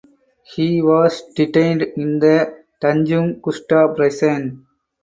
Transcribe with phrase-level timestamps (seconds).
[0.55, 4.65] He was detained in the Tanjung Gusta prison.